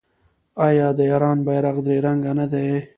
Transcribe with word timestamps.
آیا 0.67 0.87
د 0.97 0.99
ایران 1.11 1.37
بیرغ 1.47 1.75
درې 1.85 1.97
رنګه 2.05 2.31
نه 2.39 2.45
دی؟ 2.51 2.67